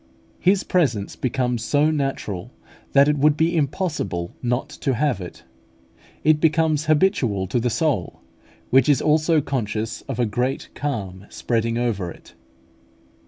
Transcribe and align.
His 0.39 0.63
presence 0.63 1.15
becomes 1.15 1.63
so 1.63 1.91
natural, 1.91 2.51
that 2.93 3.07
it 3.07 3.19
would 3.19 3.37
be 3.37 3.55
impossible 3.55 4.33
not 4.41 4.67
to 4.69 4.95
have 4.95 5.21
it: 5.21 5.43
it 6.23 6.39
becomes 6.39 6.87
habitual 6.87 7.45
to 7.45 7.59
the 7.59 7.69
soul, 7.69 8.21
which 8.71 8.89
is 8.89 8.99
also 8.99 9.41
conscious 9.41 10.01
of 10.09 10.17
a 10.19 10.25
great 10.25 10.69
calm 10.73 11.27
spreading 11.29 11.77
over 11.77 12.09
it. 12.09 12.33